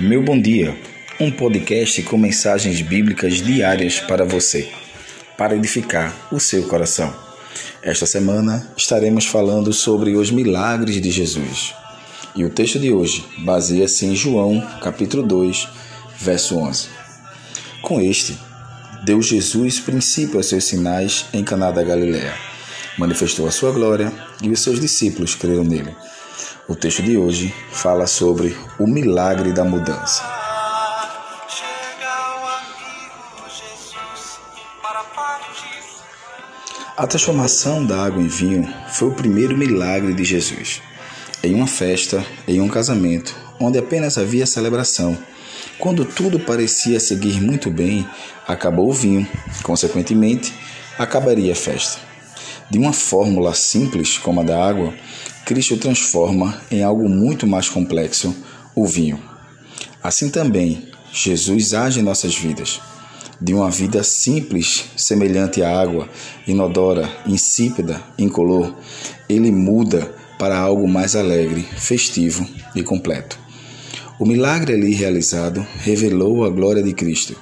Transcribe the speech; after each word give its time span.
Meu 0.00 0.22
Bom 0.22 0.40
Dia, 0.40 0.78
um 1.18 1.28
podcast 1.28 2.00
com 2.04 2.16
mensagens 2.16 2.80
bíblicas 2.80 3.42
diárias 3.42 3.98
para 3.98 4.24
você, 4.24 4.68
para 5.36 5.56
edificar 5.56 6.14
o 6.30 6.38
seu 6.38 6.68
coração. 6.68 7.12
Esta 7.82 8.06
semana 8.06 8.72
estaremos 8.76 9.26
falando 9.26 9.72
sobre 9.72 10.14
os 10.14 10.30
milagres 10.30 11.02
de 11.02 11.10
Jesus. 11.10 11.74
E 12.36 12.44
o 12.44 12.50
texto 12.50 12.78
de 12.78 12.92
hoje 12.92 13.24
baseia-se 13.38 14.06
em 14.06 14.14
João, 14.14 14.64
capítulo 14.80 15.24
2, 15.24 15.66
verso 16.20 16.58
11. 16.58 16.86
Com 17.82 18.00
este, 18.00 18.38
deu 19.04 19.20
Jesus 19.20 19.80
princípio 19.80 20.36
aos 20.36 20.46
seus 20.46 20.62
sinais 20.62 21.24
em 21.32 21.42
Caná 21.42 21.72
da 21.72 21.82
Galiléia. 21.82 22.34
Manifestou 22.96 23.48
a 23.48 23.50
sua 23.50 23.72
glória 23.72 24.12
e 24.40 24.48
os 24.48 24.60
seus 24.60 24.78
discípulos 24.78 25.34
creram 25.34 25.64
nele. 25.64 25.90
O 26.68 26.76
texto 26.76 27.02
de 27.02 27.16
hoje 27.16 27.54
fala 27.70 28.06
sobre 28.06 28.54
o 28.78 28.86
milagre 28.86 29.54
da 29.54 29.64
mudança. 29.64 30.22
A 36.94 37.06
transformação 37.06 37.86
da 37.86 38.04
água 38.04 38.20
em 38.20 38.28
vinho 38.28 38.68
foi 38.90 39.08
o 39.08 39.14
primeiro 39.14 39.56
milagre 39.56 40.12
de 40.12 40.22
Jesus. 40.24 40.82
Em 41.42 41.54
uma 41.54 41.66
festa, 41.66 42.22
em 42.46 42.60
um 42.60 42.68
casamento, 42.68 43.34
onde 43.58 43.78
apenas 43.78 44.18
havia 44.18 44.44
celebração, 44.44 45.16
quando 45.78 46.04
tudo 46.04 46.38
parecia 46.38 47.00
seguir 47.00 47.40
muito 47.40 47.70
bem, 47.70 48.06
acabou 48.46 48.90
o 48.90 48.92
vinho, 48.92 49.26
consequentemente, 49.62 50.52
acabaria 50.98 51.54
a 51.54 51.56
festa. 51.56 51.98
De 52.68 52.78
uma 52.78 52.92
fórmula 52.92 53.54
simples 53.54 54.18
como 54.18 54.42
a 54.42 54.44
da 54.44 54.62
água, 54.62 54.92
Cristo 55.48 55.78
transforma 55.78 56.60
em 56.70 56.82
algo 56.82 57.08
muito 57.08 57.46
mais 57.46 57.70
complexo 57.70 58.36
o 58.74 58.84
vinho. 58.84 59.18
Assim 60.02 60.28
também, 60.28 60.90
Jesus 61.10 61.72
age 61.72 62.00
em 62.00 62.02
nossas 62.02 62.36
vidas. 62.36 62.82
De 63.40 63.54
uma 63.54 63.70
vida 63.70 64.04
simples, 64.04 64.84
semelhante 64.94 65.62
à 65.62 65.80
água, 65.80 66.06
inodora, 66.46 67.10
insípida, 67.26 67.98
incolor, 68.18 68.74
ele 69.26 69.50
muda 69.50 70.14
para 70.38 70.58
algo 70.58 70.86
mais 70.86 71.16
alegre, 71.16 71.62
festivo 71.62 72.46
e 72.74 72.82
completo. 72.82 73.38
O 74.18 74.26
milagre 74.26 74.74
ali 74.74 74.92
realizado 74.92 75.66
revelou 75.78 76.44
a 76.44 76.50
glória 76.50 76.82
de 76.82 76.92
Cristo 76.92 77.34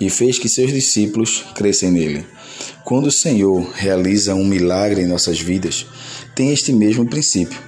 e 0.00 0.10
fez 0.10 0.38
que 0.38 0.48
seus 0.48 0.72
discípulos 0.72 1.44
crescem 1.54 1.90
nele. 1.90 2.26
Quando 2.84 3.06
o 3.06 3.12
Senhor 3.12 3.66
realiza 3.74 4.34
um 4.34 4.44
milagre 4.44 5.02
em 5.02 5.06
nossas 5.06 5.40
vidas, 5.40 5.86
tem 6.34 6.52
este 6.52 6.72
mesmo 6.72 7.06
princípio: 7.06 7.58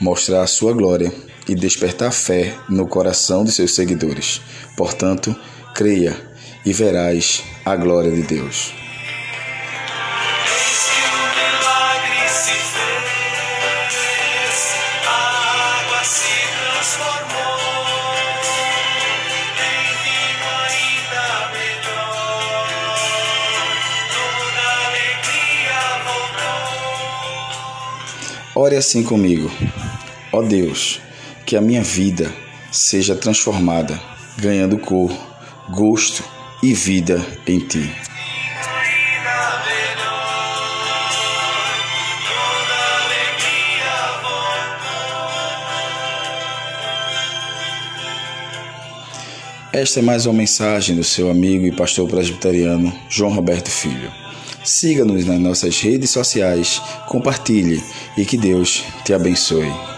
mostrar 0.00 0.42
a 0.42 0.46
sua 0.46 0.72
glória 0.72 1.12
e 1.48 1.54
despertar 1.54 2.12
fé 2.12 2.54
no 2.68 2.86
coração 2.86 3.44
de 3.44 3.52
seus 3.52 3.74
seguidores. 3.74 4.40
Portanto, 4.76 5.34
creia 5.74 6.16
e 6.64 6.72
verás 6.72 7.42
a 7.64 7.76
glória 7.76 8.10
de 8.10 8.22
Deus. 8.22 8.74
Ore 28.58 28.74
assim 28.74 29.02
comigo. 29.02 29.50
Ó 30.32 30.40
Deus, 30.40 30.98
que 31.44 31.58
a 31.58 31.60
minha 31.60 31.82
vida 31.82 32.32
seja 32.72 33.14
transformada, 33.14 34.00
ganhando 34.38 34.78
cor, 34.78 35.12
gosto 35.68 36.24
e 36.62 36.72
vida 36.72 37.22
em 37.46 37.58
Ti. 37.58 37.94
Esta 49.70 50.00
é 50.00 50.02
mais 50.02 50.24
uma 50.24 50.32
mensagem 50.32 50.96
do 50.96 51.04
seu 51.04 51.30
amigo 51.30 51.66
e 51.66 51.76
pastor 51.76 52.08
presbiteriano 52.08 52.90
João 53.10 53.34
Roberto 53.34 53.70
Filho. 53.70 54.25
Siga-nos 54.66 55.24
nas 55.24 55.38
nossas 55.38 55.80
redes 55.80 56.10
sociais, 56.10 56.82
compartilhe 57.06 57.80
e 58.18 58.24
que 58.24 58.36
Deus 58.36 58.82
te 59.04 59.14
abençoe. 59.14 59.95